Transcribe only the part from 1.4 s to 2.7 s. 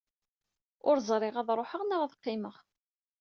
ruḥeɣ neɣ ad qqimeɣ.